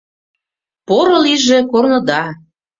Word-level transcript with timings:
«Поро 0.87 1.17
лийже 1.25 1.59
корныда. 1.71 2.23